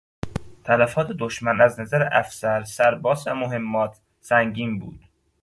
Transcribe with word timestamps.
تلفات 0.63 1.07
دشمن 1.11 1.61
از 1.61 1.79
نظر 1.79 2.09
افسر، 2.11 2.63
سرباز 2.63 3.27
و 3.27 3.33
مهمات 3.35 3.97
سنگین 4.21 4.79
بود. 4.79 4.99